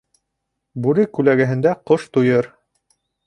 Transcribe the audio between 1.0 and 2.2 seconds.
күләгәһендә ҡош